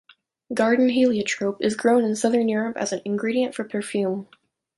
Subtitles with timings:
[0.51, 4.27] Garden heliotrope is grown in Southern Europe as an ingredient for perfume.